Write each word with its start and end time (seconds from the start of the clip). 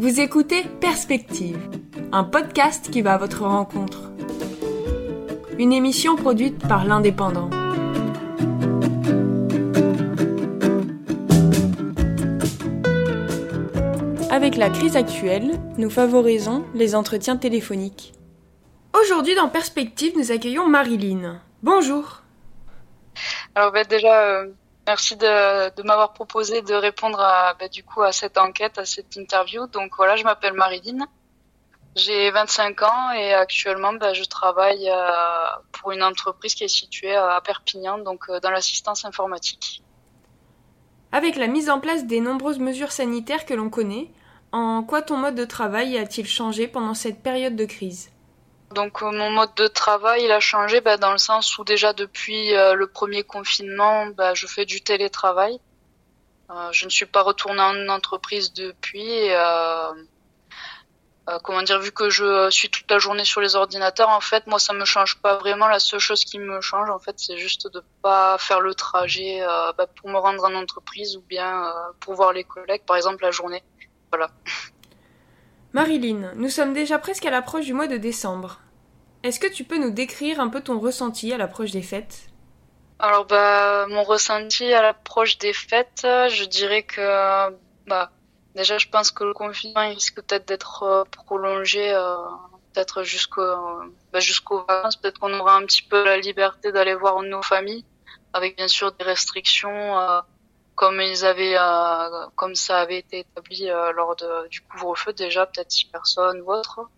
Vous 0.00 0.20
écoutez 0.20 0.62
Perspective, 0.80 1.58
un 2.12 2.22
podcast 2.22 2.88
qui 2.88 3.02
va 3.02 3.14
à 3.14 3.18
votre 3.18 3.42
rencontre. 3.42 4.12
Une 5.58 5.72
émission 5.72 6.14
produite 6.14 6.56
par 6.68 6.84
l'Indépendant. 6.84 7.50
Avec 14.30 14.56
la 14.56 14.70
crise 14.70 14.94
actuelle, 14.94 15.58
nous 15.78 15.90
favorisons 15.90 16.64
les 16.74 16.94
entretiens 16.94 17.36
téléphoniques. 17.36 18.12
Aujourd'hui 19.02 19.34
dans 19.34 19.48
Perspective, 19.48 20.12
nous 20.16 20.30
accueillons 20.30 20.68
Marilyn. 20.68 21.40
Bonjour. 21.64 22.22
Alors 23.56 23.72
bah, 23.72 23.82
déjà, 23.82 24.26
euh, 24.26 24.46
merci 24.88 25.16
de, 25.16 25.82
m'avoir 25.82 26.14
proposé 26.14 26.62
de 26.62 26.74
répondre 26.74 27.20
à, 27.20 27.54
bah, 27.54 27.68
du 27.68 27.84
coup 27.84 28.02
à 28.02 28.10
cette 28.10 28.38
enquête, 28.38 28.78
à 28.78 28.86
cette 28.86 29.14
interview. 29.16 29.66
Donc 29.66 29.92
voilà, 29.96 30.16
je 30.16 30.24
m'appelle 30.24 30.54
Marilyn. 30.54 31.06
J'ai 31.94 32.30
25 32.30 32.82
ans 32.82 33.10
et 33.12 33.34
actuellement 33.34 33.92
bah, 33.92 34.14
je 34.14 34.24
travaille 34.24 34.88
euh, 34.88 35.00
pour 35.72 35.92
une 35.92 36.02
entreprise 36.02 36.54
qui 36.54 36.64
est 36.64 36.74
située 36.82 37.14
à 37.14 37.40
Perpignan, 37.44 37.98
donc 37.98 38.24
euh, 38.30 38.40
dans 38.40 38.50
l'assistance 38.50 39.04
informatique. 39.04 39.82
Avec 41.12 41.36
la 41.36 41.48
mise 41.48 41.68
en 41.68 41.80
place 41.80 42.06
des 42.06 42.20
nombreuses 42.20 42.58
mesures 42.58 42.92
sanitaires 42.92 43.44
que 43.44 43.54
l'on 43.54 43.70
connaît, 43.70 44.10
en 44.52 44.82
quoi 44.82 45.02
ton 45.02 45.18
mode 45.18 45.34
de 45.34 45.44
travail 45.44 45.98
a-t-il 45.98 46.26
changé 46.26 46.66
pendant 46.66 46.94
cette 46.94 47.22
période 47.22 47.56
de 47.56 47.66
crise? 47.66 48.10
Donc 48.74 49.02
euh, 49.02 49.10
mon 49.10 49.30
mode 49.30 49.54
de 49.54 49.66
travail 49.66 50.24
il 50.24 50.32
a 50.32 50.40
changé 50.40 50.80
bah, 50.80 50.96
dans 50.96 51.12
le 51.12 51.18
sens 51.18 51.56
où 51.58 51.64
déjà 51.64 51.92
depuis 51.92 52.54
euh, 52.54 52.74
le 52.74 52.86
premier 52.86 53.22
confinement 53.22 54.06
bah, 54.06 54.34
je 54.34 54.46
fais 54.46 54.64
du 54.64 54.80
télétravail. 54.82 55.58
Euh, 56.50 56.68
je 56.72 56.84
ne 56.84 56.90
suis 56.90 57.06
pas 57.06 57.22
retournée 57.22 57.60
en 57.60 57.88
entreprise 57.88 58.52
depuis. 58.52 59.30
Euh, 59.30 59.92
comment 61.42 61.62
dire 61.62 61.78
vu 61.78 61.92
que 61.92 62.08
je 62.08 62.48
suis 62.48 62.70
toute 62.70 62.90
la 62.90 62.98
journée 62.98 63.24
sur 63.24 63.42
les 63.42 63.54
ordinateurs 63.54 64.08
en 64.08 64.20
fait 64.20 64.46
moi 64.46 64.58
ça 64.58 64.72
me 64.72 64.86
change 64.86 65.20
pas 65.20 65.36
vraiment 65.36 65.68
la 65.68 65.78
seule 65.78 66.00
chose 66.00 66.24
qui 66.24 66.38
me 66.38 66.62
change 66.62 66.88
en 66.88 66.98
fait 66.98 67.18
c'est 67.18 67.36
juste 67.36 67.70
de 67.70 67.84
pas 68.00 68.38
faire 68.38 68.60
le 68.60 68.74
trajet 68.74 69.42
bah, 69.76 69.86
pour 69.86 70.08
me 70.08 70.16
rendre 70.16 70.42
en 70.44 70.54
entreprise 70.54 71.18
ou 71.18 71.20
bien 71.20 71.70
pour 72.00 72.14
voir 72.14 72.32
les 72.32 72.44
collègues 72.44 72.80
par 72.86 72.96
exemple 72.96 73.22
la 73.24 73.30
journée 73.30 73.62
voilà. 74.10 74.30
Marilyn, 75.72 76.32
nous 76.36 76.48
sommes 76.48 76.72
déjà 76.72 76.98
presque 76.98 77.26
à 77.26 77.30
l'approche 77.30 77.66
du 77.66 77.74
mois 77.74 77.86
de 77.86 77.96
décembre. 77.96 78.60
Est-ce 79.22 79.40
que 79.40 79.52
tu 79.52 79.64
peux 79.64 79.78
nous 79.78 79.90
décrire 79.90 80.40
un 80.40 80.48
peu 80.48 80.60
ton 80.60 80.78
ressenti 80.78 81.32
à 81.32 81.38
l'approche 81.38 81.72
des 81.72 81.82
fêtes? 81.82 82.28
Alors 82.98 83.26
bah 83.26 83.86
mon 83.88 84.02
ressenti 84.02 84.72
à 84.72 84.82
l'approche 84.82 85.38
des 85.38 85.52
fêtes, 85.52 86.02
je 86.04 86.44
dirais 86.44 86.82
que 86.82 87.50
bah 87.86 88.10
déjà 88.54 88.78
je 88.78 88.88
pense 88.88 89.10
que 89.10 89.24
le 89.24 89.34
confinement 89.34 89.88
risque 89.88 90.16
peut-être 90.16 90.46
d'être 90.48 90.82
euh, 90.82 91.04
prolongé 91.04 91.92
euh, 91.92 92.16
peut-être 92.72 93.04
jusqu'au 93.04 93.42
bah, 94.12 94.20
jusqu'aux 94.20 94.64
vacances, 94.64 94.96
peut-être 94.96 95.20
qu'on 95.20 95.32
aura 95.38 95.56
un 95.56 95.64
petit 95.64 95.82
peu 95.82 96.04
la 96.04 96.16
liberté 96.16 96.72
d'aller 96.72 96.94
voir 96.94 97.22
nos 97.22 97.42
familles 97.42 97.84
avec 98.32 98.56
bien 98.56 98.68
sûr 98.68 98.90
des 98.92 99.04
restrictions 99.04 99.98
euh, 99.98 100.20
comme 100.78 101.00
ils 101.00 101.24
avaient, 101.24 101.58
euh, 101.58 102.26
comme 102.36 102.54
ça 102.54 102.78
avait 102.78 102.98
été 102.98 103.18
établi 103.18 103.68
euh, 103.68 103.90
lors 103.90 104.14
du 104.48 104.60
couvre-feu 104.60 105.12
déjà, 105.12 105.44
peut-être 105.44 105.72
six 105.72 105.86
personnes 105.86 106.40
ou 106.42 106.52
autre. 106.52 106.88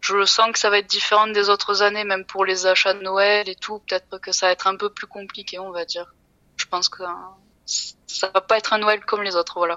Je 0.00 0.24
sens 0.24 0.52
que 0.52 0.60
ça 0.60 0.70
va 0.70 0.78
être 0.78 0.86
différent 0.86 1.26
des 1.26 1.50
autres 1.50 1.82
années, 1.82 2.04
même 2.04 2.24
pour 2.24 2.44
les 2.44 2.66
achats 2.66 2.94
de 2.94 3.02
Noël 3.02 3.48
et 3.48 3.56
tout. 3.56 3.80
Peut-être 3.80 4.18
que 4.18 4.30
ça 4.30 4.46
va 4.46 4.52
être 4.52 4.68
un 4.68 4.76
peu 4.76 4.90
plus 4.90 5.08
compliqué, 5.08 5.58
on 5.58 5.72
va 5.72 5.84
dire. 5.84 6.14
Je 6.56 6.66
pense 6.66 6.88
que 6.88 7.02
hein, 7.02 7.34
ça 7.66 8.30
va 8.32 8.40
pas 8.40 8.58
être 8.58 8.72
un 8.72 8.78
Noël 8.78 9.04
comme 9.04 9.24
les 9.24 9.34
autres, 9.34 9.54
voilà. 9.56 9.74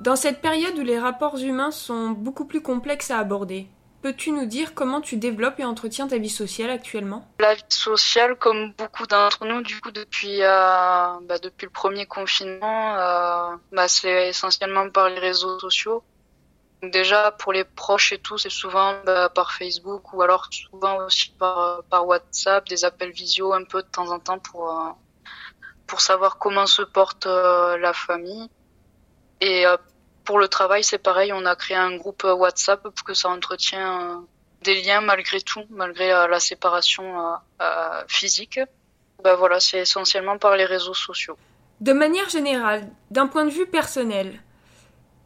Dans 0.00 0.16
cette 0.16 0.40
période 0.40 0.78
où 0.78 0.82
les 0.82 0.98
rapports 0.98 1.36
humains 1.36 1.70
sont 1.70 2.08
beaucoup 2.08 2.46
plus 2.46 2.62
complexes 2.62 3.10
à 3.10 3.18
aborder, 3.18 3.66
peux-tu 4.00 4.30
nous 4.32 4.46
dire 4.46 4.72
comment 4.74 5.02
tu 5.02 5.18
développes 5.18 5.60
et 5.60 5.64
entretiens 5.66 6.08
ta 6.08 6.16
vie 6.16 6.30
sociale 6.30 6.70
actuellement? 6.70 7.28
La 7.38 7.54
vie 7.54 7.62
sociale, 7.68 8.36
comme 8.36 8.72
beaucoup 8.78 9.06
d'entre 9.06 9.44
nous, 9.44 9.60
du 9.60 9.78
coup, 9.78 9.90
depuis, 9.90 10.42
euh, 10.42 10.46
bah, 11.28 11.34
le 11.42 11.68
premier 11.68 12.06
confinement, 12.06 12.96
euh, 12.96 13.54
bah, 13.72 13.88
c'est 13.88 14.30
essentiellement 14.30 14.88
par 14.88 15.10
les 15.10 15.18
réseaux 15.18 15.58
sociaux. 15.60 16.02
déjà, 16.82 17.30
pour 17.32 17.52
les 17.52 17.64
proches 17.64 18.14
et 18.14 18.18
tout, 18.18 18.38
c'est 18.38 18.48
souvent 18.48 18.94
bah, 19.04 19.28
par 19.28 19.52
Facebook 19.52 20.14
ou 20.14 20.22
alors 20.22 20.48
souvent 20.50 20.96
aussi 21.04 21.34
par, 21.38 21.84
WhatsApp, 22.06 22.66
des 22.66 22.86
appels 22.86 23.12
visio 23.12 23.52
un 23.52 23.64
peu 23.64 23.82
de 23.82 23.88
temps 23.88 24.10
en 24.10 24.18
temps 24.18 24.38
pour, 24.38 24.70
euh, 24.70 24.88
pour 25.86 26.00
savoir 26.00 26.38
comment 26.38 26.66
se 26.66 26.80
porte 26.80 27.26
la 27.26 27.92
famille. 27.92 28.48
Et 29.42 29.66
pour 30.30 30.38
le 30.38 30.46
travail, 30.46 30.84
c'est 30.84 30.98
pareil, 30.98 31.32
on 31.32 31.44
a 31.44 31.56
créé 31.56 31.76
un 31.76 31.96
groupe 31.96 32.22
WhatsApp 32.22 32.80
pour 32.80 33.04
que 33.04 33.14
ça 33.14 33.30
entretient 33.30 34.00
euh, 34.00 34.14
des 34.62 34.80
liens 34.80 35.00
malgré 35.00 35.40
tout, 35.40 35.64
malgré 35.70 36.12
euh, 36.12 36.28
la 36.28 36.38
séparation 36.38 37.04
physique. 38.06 38.60
Ben 39.24 39.34
voilà, 39.34 39.58
c'est 39.58 39.80
essentiellement 39.80 40.38
par 40.38 40.54
les 40.54 40.66
réseaux 40.66 40.94
sociaux. 40.94 41.36
De 41.80 41.92
manière 41.92 42.28
générale, 42.28 42.88
d'un 43.10 43.26
point 43.26 43.44
de 43.44 43.50
vue 43.50 43.66
personnel, 43.66 44.40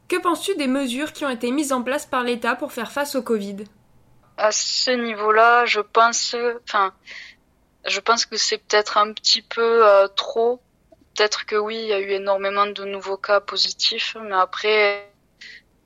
que 0.08 0.16
penses-tu 0.16 0.54
des 0.56 0.68
mesures 0.68 1.12
qui 1.12 1.26
ont 1.26 1.30
été 1.30 1.50
mises 1.50 1.74
en 1.74 1.82
place 1.82 2.06
par 2.06 2.22
l'État 2.22 2.56
pour 2.56 2.72
faire 2.72 2.90
face 2.90 3.14
au 3.14 3.20
Covid? 3.20 3.64
À 4.38 4.52
ce 4.52 4.90
niveau-là, 4.90 5.66
je 5.66 5.80
pense, 5.80 6.34
enfin, 6.66 6.94
je 7.86 8.00
pense 8.00 8.24
que 8.24 8.38
c'est 8.38 8.56
peut-être 8.56 8.96
un 8.96 9.12
petit 9.12 9.42
peu 9.42 9.84
trop 10.16 10.62
peut-être 11.14 11.46
que 11.46 11.56
oui, 11.56 11.76
il 11.76 11.88
y 11.88 11.92
a 11.92 12.00
eu 12.00 12.10
énormément 12.10 12.66
de 12.66 12.84
nouveaux 12.84 13.16
cas 13.16 13.40
positifs, 13.40 14.16
mais 14.20 14.34
après, 14.34 15.14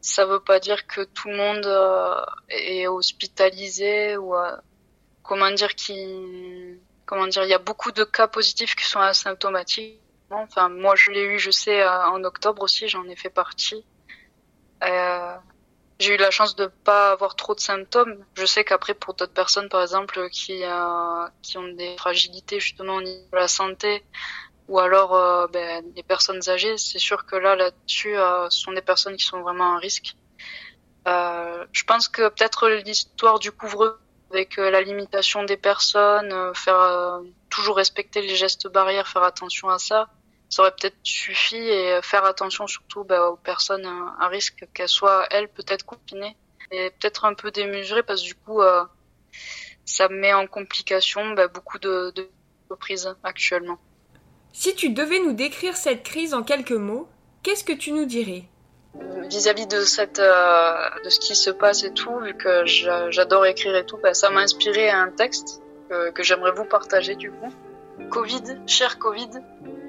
ça 0.01 0.25
veut 0.27 0.41
pas 0.41 0.61
dire 0.61 0.87
que 0.87 1.03
tout 1.03 1.29
le 1.29 1.37
monde 1.37 1.67
euh, 1.67 2.25
est 2.49 2.87
hospitalisé 2.87 4.17
ou 4.17 4.35
euh, 4.35 4.57
comment 5.23 5.51
dire 5.51 5.75
qui 5.75 6.79
comment 7.05 7.27
dire 7.27 7.45
il 7.45 7.51
y 7.51 7.55
a 7.55 7.59
beaucoup 7.59 7.93
de 7.93 8.05
cas 8.05 8.29
positifs 8.29 8.75
qui 8.75 8.85
sont 8.85 9.01
asymptomatiques. 9.01 10.01
Enfin 10.31 10.69
moi 10.69 10.95
je 10.95 11.11
l'ai 11.11 11.25
eu 11.25 11.39
je 11.39 11.51
sais 11.51 11.83
euh, 11.83 12.07
en 12.09 12.23
octobre 12.25 12.63
aussi 12.63 12.89
j'en 12.89 13.05
ai 13.05 13.17
fait 13.17 13.31
partie. 13.31 13.85
J'ai 16.01 16.15
eu 16.15 16.17
la 16.17 16.31
chance 16.31 16.55
de 16.55 16.67
pas 16.85 17.11
avoir 17.11 17.35
trop 17.35 17.57
de 17.57 17.61
symptômes. 17.61 18.25
Je 18.35 18.47
sais 18.47 18.63
qu'après 18.65 18.95
pour 18.95 19.15
d'autres 19.15 19.33
personnes 19.33 19.69
par 19.69 19.83
exemple 19.83 20.31
qui 20.31 20.63
ont 21.57 21.69
des 21.75 21.97
fragilités 21.99 22.61
justement 22.61 22.95
au 22.97 23.03
niveau 23.03 23.29
de 23.33 23.37
la 23.37 23.49
santé 23.49 24.05
ou 24.69 24.79
alors 24.79 25.15
euh, 25.15 25.47
ben, 25.49 25.85
les 25.97 26.03
personnes 26.03 26.41
âgées, 26.49 26.77
c'est 26.77 26.99
sûr 26.99 27.25
que 27.25 27.37
là, 27.37 27.57
là-dessus, 27.57 28.17
euh, 28.17 28.49
ce 28.51 28.61
sont 28.61 28.73
des 28.73 28.83
personnes 28.83 29.17
qui 29.17 29.25
sont 29.25 29.41
vraiment 29.41 29.75
à 29.75 29.79
risque. 29.79 30.15
Euh, 31.09 31.67
je 31.73 31.85
pense 31.85 32.09
que 32.09 32.29
peut-être 32.29 32.69
l'histoire 32.69 33.39
du 33.39 33.51
couvre 33.51 33.99
avec 34.31 34.59
la 34.59 34.83
limitation 34.83 35.43
des 35.45 35.57
personnes, 35.57 36.53
faire 36.55 37.21
toujours 37.49 37.77
respecter 37.77 38.21
les 38.21 38.37
gestes 38.37 38.69
barrières, 38.69 39.09
faire 39.09 39.23
attention 39.23 39.71
à 39.71 39.79
ça, 39.79 40.11
ça 40.51 40.61
aurait 40.61 40.75
peut-être 40.79 40.99
suffi 41.03 41.57
et 41.57 42.01
faire 42.03 42.27
attention 42.27 42.67
surtout 42.67 43.05
ben, 43.05 43.23
aux 43.23 43.37
personnes 43.37 43.87
à 44.21 44.29
risque, 44.29 44.69
qu'elles 44.75 44.91
soient 44.91 45.27
elles 45.31 45.49
peut-être 45.49 45.87
confinées 45.87 46.37
et 46.71 46.91
peut-être 46.91 47.25
un 47.25 47.33
peu 47.33 47.51
démesurées 47.51 48.03
parce 48.03 48.21
que 48.21 48.27
du 48.27 48.35
coup 48.35 48.61
ça 49.87 50.11
met 50.11 50.35
en 50.35 50.47
complication 50.47 51.31
ben, 51.31 51.49
beaucoup 51.49 51.79
de, 51.79 52.13
de 52.15 52.29
reprises 52.69 53.17
actuellement. 53.23 53.79
Si 54.53 54.75
tu 54.75 54.91
devais 54.91 55.21
nous 55.21 55.33
décrire 55.33 55.77
cette 55.77 56.03
crise 56.03 56.35
en 56.35 56.43
quelques 56.43 56.73
mots, 56.73 57.07
qu'est-ce 57.43 57.65
que 57.65 57.73
tu 57.73 57.93
nous 57.93 58.07
dirais? 58.07 58.45
Vis-à-vis 59.29 59.69
euh, 59.73 61.03
de 61.05 61.11
ce 61.11 61.21
qui 61.21 61.37
se 61.37 61.51
passe 61.51 61.85
et 61.85 61.93
tout 61.93 62.19
vu 62.21 62.35
que 62.35 62.65
j'adore 62.65 63.45
écrire 63.47 63.77
et 63.77 63.85
tout 63.85 63.99
bah, 63.99 64.15
ça 64.15 64.31
m'a 64.31 64.41
inspiré 64.41 64.89
un 64.91 65.11
texte 65.11 65.61
que, 65.91 66.23
j'aimerais 66.23 66.53
vous 66.53 66.65
partager 66.65 67.15
du 67.15 67.31
coup. 67.31 67.53
Covid 68.11 68.43
cher 68.67 68.99
Covid 68.99 69.31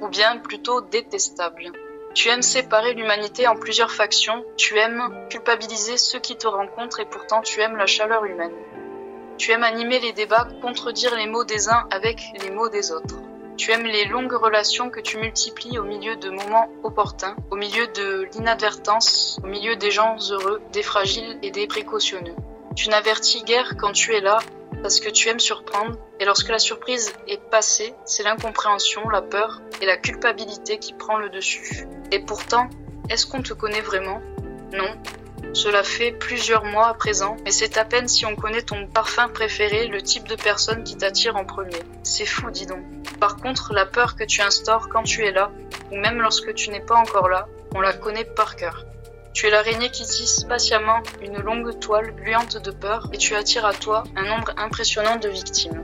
ou 0.01 0.07
bien 0.09 0.37
plutôt 0.37 0.81
détestable. 0.81 1.71
Tu 2.13 2.27
aimes 2.29 2.41
séparer 2.41 2.93
l'humanité 2.93 3.47
en 3.47 3.55
plusieurs 3.55 3.91
factions. 3.91 4.43
Tu 4.57 4.77
aimes 4.77 5.27
culpabiliser 5.29 5.97
ceux 5.97 6.19
qui 6.19 6.35
te 6.35 6.47
rencontrent 6.47 6.99
et 6.99 7.05
pourtant 7.05 7.41
tu 7.41 7.61
aimes 7.61 7.77
la 7.77 7.85
chaleur 7.85 8.25
humaine. 8.25 8.53
Tu 9.37 9.51
aimes 9.51 9.63
animer 9.63 9.99
les 9.99 10.11
débats 10.11 10.47
contredire 10.61 11.15
les 11.15 11.27
mots 11.27 11.45
des 11.45 11.69
uns 11.69 11.87
avec 11.91 12.21
les 12.41 12.51
mots 12.51 12.69
des 12.69 12.91
autres 12.91 13.15
tu 13.59 13.71
aimes 13.71 13.85
les 13.85 14.05
longues 14.05 14.31
relations 14.31 14.89
que 14.89 15.01
tu 15.01 15.17
multiplies 15.17 15.79
au 15.79 15.83
milieu 15.83 16.15
de 16.15 16.29
moments 16.29 16.69
opportuns, 16.81 17.35
au 17.51 17.57
milieu 17.57 17.87
de 17.87 18.25
l'inadvertance, 18.33 19.37
au 19.43 19.47
milieu 19.47 19.75
des 19.75 19.91
gens 19.91 20.15
heureux, 20.31 20.61
des 20.71 20.81
fragiles 20.81 21.37
et 21.43 21.51
des 21.51 21.67
précautionneux. 21.67 22.35
Tu 22.77 22.87
n'avertis 22.87 23.43
guère 23.43 23.75
quand 23.77 23.91
tu 23.91 24.15
es 24.15 24.21
là, 24.21 24.39
parce 24.81 25.01
que 25.01 25.09
tu 25.09 25.27
aimes 25.27 25.41
surprendre, 25.41 25.97
et 26.21 26.25
lorsque 26.25 26.47
la 26.47 26.57
surprise 26.57 27.11
est 27.27 27.41
passée, 27.49 27.93
c'est 28.05 28.23
l'incompréhension, 28.23 29.09
la 29.09 29.21
peur 29.21 29.61
et 29.81 29.85
la 29.85 29.97
culpabilité 29.97 30.79
qui 30.79 30.93
prend 30.93 31.17
le 31.17 31.29
dessus. 31.29 31.85
Et 32.13 32.19
pourtant, 32.19 32.69
est-ce 33.09 33.27
qu'on 33.27 33.41
te 33.41 33.51
connaît 33.51 33.81
vraiment? 33.81 34.21
Non. 34.71 34.95
Cela 35.51 35.83
fait 35.83 36.13
plusieurs 36.13 36.63
mois 36.63 36.87
à 36.87 36.93
présent, 36.93 37.35
mais 37.43 37.51
c'est 37.51 37.77
à 37.77 37.83
peine 37.83 38.07
si 38.07 38.25
on 38.25 38.37
connaît 38.37 38.61
ton 38.61 38.87
parfum 38.87 39.27
préféré, 39.27 39.87
le 39.87 40.01
type 40.01 40.29
de 40.29 40.35
personne 40.35 40.85
qui 40.85 40.95
t'attire 40.95 41.35
en 41.35 41.43
premier. 41.43 41.79
C'est 42.03 42.25
fou, 42.25 42.51
dis 42.51 42.65
donc. 42.65 42.83
Par 43.19 43.35
contre, 43.35 43.73
la 43.73 43.85
peur 43.85 44.15
que 44.15 44.23
tu 44.23 44.41
instaures 44.41 44.87
quand 44.89 45.03
tu 45.03 45.25
es 45.25 45.31
là, 45.31 45.51
ou 45.91 45.97
même 45.97 46.21
lorsque 46.21 46.53
tu 46.53 46.69
n'es 46.69 46.79
pas 46.79 46.95
encore 46.95 47.27
là, 47.27 47.47
on 47.75 47.81
la 47.81 47.93
connaît 47.93 48.23
par 48.23 48.55
cœur. 48.55 48.85
Tu 49.33 49.47
es 49.47 49.49
l'araignée 49.49 49.89
qui 49.89 50.03
tisse 50.03 50.43
patiemment 50.45 50.99
une 51.21 51.37
longue 51.37 51.79
toile 51.79 52.15
gluante 52.15 52.57
de 52.57 52.71
peur 52.71 53.09
et 53.13 53.17
tu 53.17 53.35
attires 53.35 53.65
à 53.65 53.73
toi 53.73 54.03
un 54.15 54.23
nombre 54.23 54.53
impressionnant 54.57 55.17
de 55.17 55.29
victimes. 55.29 55.83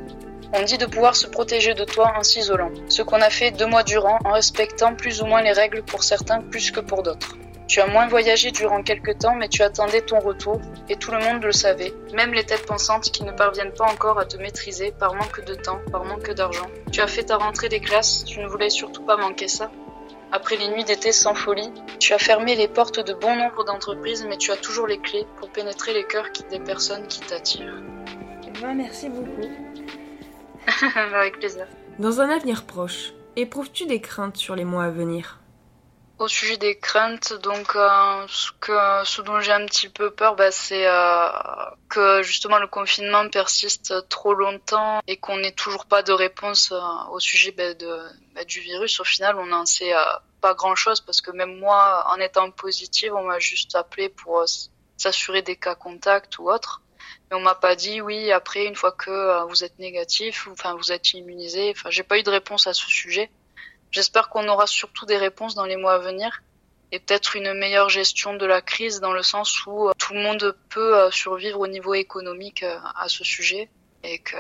On 0.54 0.64
dit 0.64 0.78
de 0.78 0.86
pouvoir 0.86 1.16
se 1.16 1.28
protéger 1.28 1.74
de 1.74 1.84
toi 1.84 2.14
en 2.18 2.24
s'isolant, 2.24 2.72
ce 2.88 3.02
qu'on 3.02 3.22
a 3.22 3.30
fait 3.30 3.52
deux 3.52 3.68
mois 3.68 3.84
durant 3.84 4.18
en 4.24 4.32
respectant 4.32 4.96
plus 4.96 5.22
ou 5.22 5.26
moins 5.26 5.42
les 5.42 5.52
règles 5.52 5.84
pour 5.84 6.04
certains 6.04 6.42
plus 6.42 6.72
que 6.72 6.80
pour 6.80 7.04
d'autres. 7.04 7.36
Tu 7.68 7.82
as 7.82 7.88
moins 7.88 8.08
voyagé 8.08 8.52
durant 8.52 8.84
quelques 8.84 9.18
temps, 9.18 9.36
mais 9.36 9.50
tu 9.50 9.64
attendais 9.64 10.02
ton 10.02 10.20
retour, 10.20 10.62
et 10.88 10.98
tout 10.98 11.12
le 11.12 11.20
monde 11.20 11.44
le 11.44 11.52
savait, 11.52 11.94
même 12.14 12.32
les 12.34 12.46
têtes 12.46 12.66
pensantes 12.68 13.06
qui 13.12 13.24
ne 13.24 13.32
parviennent 13.32 13.74
pas 13.74 13.86
encore 13.86 14.20
à 14.20 14.26
te 14.26 14.38
maîtriser 14.38 14.92
par 14.92 15.16
manque 15.16 15.44
de 15.44 15.56
temps, 15.56 15.80
par 15.92 16.06
manque 16.06 16.32
d'argent. 16.32 16.68
Tu 16.92 17.02
as 17.02 17.08
fait 17.08 17.24
ta 17.24 17.38
rentrée 17.38 17.70
des 17.70 17.80
classes, 17.80 18.24
tu 18.24 18.40
ne 18.40 18.48
voulais 18.48 18.70
surtout 18.70 19.02
pas 19.04 19.18
manquer 19.18 19.48
ça. 19.48 19.72
Après 20.32 20.58
les 20.58 20.68
nuits 20.68 20.84
d'été 20.84 21.12
sans 21.12 21.34
folie, 21.34 21.72
tu 22.00 22.14
as 22.14 22.20
fermé 22.20 22.56
les 22.56 22.68
portes 22.68 23.00
de 23.00 23.14
bon 23.14 23.36
nombre 23.36 23.64
d'entreprises, 23.64 24.26
mais 24.30 24.38
tu 24.38 24.52
as 24.52 24.58
toujours 24.58 24.86
les 24.86 25.00
clés 25.00 25.26
pour 25.38 25.50
pénétrer 25.50 25.94
les 25.94 26.04
cœurs 26.04 26.30
des 26.52 26.60
personnes 26.60 27.08
qui 27.08 27.22
t'attirent. 27.22 27.82
Eh 28.46 28.62
ben, 28.62 28.76
merci 28.76 29.10
beaucoup. 29.10 29.50
Avec 31.16 31.40
plaisir. 31.40 31.66
Dans 31.98 32.22
un 32.22 32.30
avenir 32.30 32.66
proche, 32.66 33.14
éprouves-tu 33.36 33.86
des 33.86 34.02
craintes 34.02 34.38
sur 34.38 34.56
les 34.56 34.66
mois 34.66 34.84
à 34.84 34.90
venir? 34.90 35.40
Au 36.18 36.28
sujet 36.30 36.58
des 36.58 36.78
craintes, 36.80 37.34
donc 37.34 37.76
euh, 37.76 38.26
ce, 38.30 38.52
que, 38.62 38.72
ce 39.04 39.22
dont 39.22 39.42
j'ai 39.42 39.52
un 39.52 39.66
petit 39.66 39.90
peu 39.90 40.12
peur, 40.12 40.36
bah, 40.36 40.50
c'est 40.50 40.88
euh, 40.88 41.30
que 41.90 42.24
justement 42.24 42.58
le 42.58 42.68
confinement 42.68 43.28
persiste 43.30 44.08
trop 44.08 44.34
longtemps 44.34 45.02
et 45.08 45.18
qu'on 45.18 45.38
n'ait 45.38 45.52
toujours 45.52 45.86
pas 45.86 46.04
de 46.04 46.14
réponse 46.14 46.72
euh, 46.72 46.80
au 47.12 47.20
sujet 47.20 47.52
bah, 47.52 47.74
de, 47.74 48.00
bah, 48.34 48.46
du 48.46 48.62
virus. 48.62 49.00
Au 49.02 49.04
final, 49.04 49.38
on 49.38 49.46
n'en 49.48 49.66
sait 49.66 49.94
pas 50.40 50.54
grand-chose 50.54 51.02
parce 51.02 51.22
que 51.22 51.32
même 51.32 51.60
moi, 51.60 52.06
en 52.10 52.18
étant 52.18 52.50
positive, 52.50 53.14
on 53.14 53.24
m'a 53.24 53.40
juste 53.40 53.76
appelé 53.76 54.08
pour 54.08 54.46
s'assurer 54.98 55.42
des 55.42 55.56
cas 55.56 55.76
contacts 55.76 56.40
ou 56.40 56.50
autres. 56.50 56.82
Mais 57.30 57.38
on 57.38 57.42
m'a 57.42 57.56
pas 57.56 57.76
dit 57.76 58.02
oui 58.02 58.32
après 58.32 58.66
une 58.66 58.76
fois 58.76 58.92
que 58.92 59.10
euh, 59.10 59.46
vous 59.46 59.64
êtes 59.64 59.80
négatif, 59.80 60.48
enfin 60.52 60.76
vous 60.76 60.92
êtes 60.92 61.14
immunisé. 61.14 61.74
Enfin 61.76 61.90
j'ai 61.90 62.04
pas 62.04 62.18
eu 62.18 62.24
de 62.24 62.30
réponse 62.30 62.68
à 62.68 62.74
ce 62.74 62.88
sujet. 62.88 63.32
J'espère 63.92 64.30
qu'on 64.30 64.48
aura 64.48 64.68
surtout 64.68 65.06
des 65.06 65.18
réponses 65.18 65.56
dans 65.56 65.66
les 65.66 65.78
mois 65.78 65.94
à 65.94 65.98
venir 66.00 66.42
et 66.92 67.00
peut-être 67.00 67.36
une 67.36 67.54
meilleure 67.54 67.90
gestion 67.90 68.36
de 68.36 68.46
la 68.46 68.62
crise 68.62 69.00
dans 69.00 69.14
le 69.14 69.24
sens 69.24 69.66
où 69.66 69.90
euh, 69.90 69.94
tout 69.98 70.14
le 70.14 70.22
monde 70.22 70.58
peut 70.70 70.98
euh, 70.98 71.12
survivre 71.12 71.60
au 71.60 71.68
niveau 71.68 71.94
économique 71.94 72.64
à 72.64 73.08
ce 73.10 73.24
sujet 73.24 73.70
et 74.04 74.20
que 74.20 74.38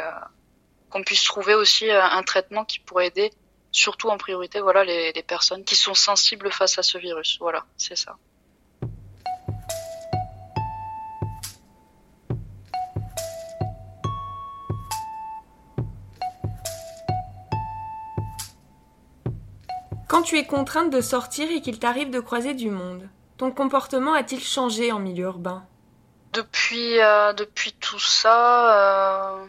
qu'on 0.90 1.04
puisse 1.04 1.24
trouver 1.24 1.56
aussi 1.56 1.90
un 1.90 2.24
traitement 2.24 2.64
qui 2.64 2.80
pourrait 2.80 3.08
aider 3.08 3.32
surtout 3.72 4.10
en 4.10 4.18
priorité 4.18 4.62
voilà 4.62 4.86
les, 4.86 5.12
les 5.12 5.24
personnes 5.24 5.66
qui 5.66 5.76
sont 5.76 5.94
sensibles 5.94 6.52
face 6.52 6.78
à 6.78 6.84
ce 6.84 6.98
virus. 6.98 7.38
Voilà, 7.40 7.66
c'est 7.76 7.98
ça. 7.98 8.16
Tu 20.24 20.40
es 20.40 20.46
contrainte 20.46 20.90
de 20.90 21.02
sortir 21.02 21.52
et 21.52 21.62
qu'il 21.62 21.78
t'arrive 21.78 22.10
de 22.10 22.20
croiser 22.20 22.56
du 22.56 22.72
monde, 22.72 23.08
ton 23.38 23.52
comportement 23.52 24.14
a-t-il 24.14 24.42
changé 24.42 24.92
en 24.92 24.98
milieu 24.98 25.26
urbain? 25.26 25.64
Depuis, 26.34 27.00
euh, 27.00 27.32
depuis 27.34 27.74
tout 27.74 28.00
ça, 28.00 29.38
euh, 29.38 29.46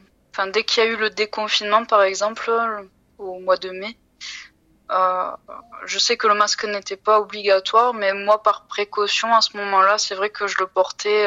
dès 0.53 0.65
qu'il 0.65 0.85
y 0.85 0.87
a 0.87 0.91
eu 0.91 0.97
le 0.97 1.09
déconfinement 1.09 1.87
par 1.87 2.03
exemple, 2.03 2.51
au 3.17 3.39
mois 3.39 3.57
de 3.57 3.71
mai, 3.71 3.97
euh, 4.91 5.31
je 5.87 5.99
sais 5.99 6.19
que 6.19 6.27
le 6.27 6.35
masque 6.35 6.67
n'était 6.67 6.97
pas 6.97 7.21
obligatoire, 7.21 7.95
mais 7.95 8.13
moi, 8.13 8.43
par 8.43 8.67
précaution, 8.67 9.35
à 9.35 9.41
ce 9.41 9.57
moment-là, 9.57 9.97
c'est 9.97 10.15
vrai 10.15 10.29
que 10.29 10.47
je 10.47 10.59
le 10.59 10.67
portais 10.67 11.27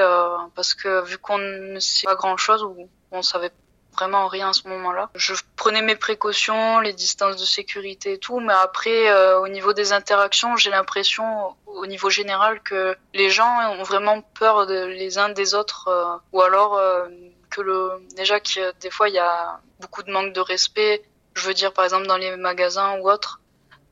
parce 0.53 0.75
que 0.75 1.03
vu 1.05 1.17
qu'on 1.17 1.39
ne 1.39 1.79
sait 1.79 2.05
pas 2.05 2.15
grand-chose 2.15 2.61
ou 2.63 2.87
on 3.11 3.23
savait 3.23 3.51
vraiment 3.93 4.27
rien 4.27 4.49
à 4.49 4.53
ce 4.53 4.67
moment-là. 4.67 5.09
Je 5.15 5.33
prenais 5.55 5.81
mes 5.81 5.95
précautions, 5.95 6.79
les 6.79 6.93
distances 6.93 7.37
de 7.37 7.45
sécurité 7.45 8.13
et 8.13 8.17
tout, 8.17 8.39
mais 8.39 8.53
après, 8.53 9.09
euh, 9.09 9.39
au 9.39 9.47
niveau 9.47 9.73
des 9.73 9.93
interactions, 9.93 10.55
j'ai 10.55 10.69
l'impression, 10.69 11.55
au 11.65 11.85
niveau 11.85 12.09
général, 12.09 12.61
que 12.61 12.95
les 13.13 13.29
gens 13.29 13.73
ont 13.77 13.83
vraiment 13.83 14.21
peur 14.21 14.67
de, 14.67 14.85
les 14.85 15.17
uns 15.17 15.29
des 15.29 15.53
autres, 15.53 15.87
euh, 15.87 16.15
ou 16.31 16.41
alors 16.41 16.77
euh, 16.77 17.07
que 17.49 17.61
le 17.61 17.91
déjà 18.15 18.39
que 18.39 18.73
des 18.79 18.91
fois 18.91 19.09
il 19.09 19.15
y 19.15 19.19
a 19.19 19.59
beaucoup 19.79 20.03
de 20.03 20.11
manque 20.11 20.33
de 20.33 20.41
respect. 20.41 21.03
Je 21.33 21.47
veux 21.47 21.53
dire, 21.53 21.73
par 21.73 21.83
exemple, 21.85 22.07
dans 22.07 22.17
les 22.17 22.35
magasins 22.35 22.99
ou 22.99 23.09
autres. 23.09 23.39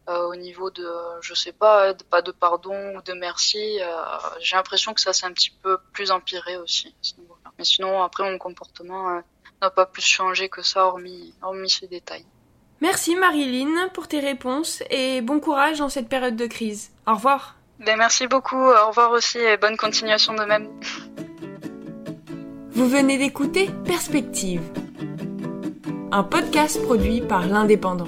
au 0.07 0.35
niveau 0.35 0.69
de, 0.69 0.89
je 1.21 1.33
sais 1.33 1.51
pas, 1.51 1.93
pas 2.09 2.21
de 2.21 2.31
pardon 2.31 2.95
ou 2.95 3.01
de 3.01 3.13
merci, 3.13 3.79
j'ai 4.39 4.55
l'impression 4.55 4.93
que 4.93 5.01
ça 5.01 5.11
s'est 5.11 5.25
un 5.25 5.33
petit 5.33 5.51
peu 5.63 5.77
plus 5.93 6.11
empiré 6.11 6.57
aussi. 6.57 6.95
Mais 7.57 7.65
sinon, 7.65 8.01
après, 8.03 8.23
mon 8.29 8.37
comportement, 8.37 9.21
n'a 9.61 9.69
pas 9.69 9.85
plus 9.85 10.05
changé 10.05 10.49
que 10.49 10.61
ça, 10.61 10.85
hormis, 10.85 11.33
hormis 11.41 11.69
ces 11.69 11.87
détails. 11.87 12.25
Merci 12.81 13.15
Marilyn 13.15 13.87
pour 13.93 14.07
tes 14.07 14.19
réponses 14.19 14.83
et 14.91 15.21
bon 15.21 15.39
courage 15.39 15.79
dans 15.79 15.89
cette 15.89 16.09
période 16.09 16.35
de 16.35 16.45
crise. 16.45 16.91
Au 17.07 17.15
revoir. 17.15 17.55
Ben, 17.79 17.97
merci 17.97 18.27
beaucoup, 18.27 18.55
au 18.55 18.87
revoir 18.87 19.11
aussi 19.11 19.39
et 19.39 19.57
bonne 19.57 19.77
continuation 19.77 20.33
de 20.33 20.43
même. 20.43 20.67
Vous 22.71 22.87
venez 22.87 23.17
d'écouter 23.17 23.69
Perspective, 23.85 24.61
un 26.11 26.23
podcast 26.23 26.81
produit 26.83 27.21
par 27.21 27.47
l'Indépendant. 27.47 28.07